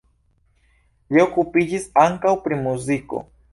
[1.17, 3.25] Li okupiĝis ankaŭ pri muziko.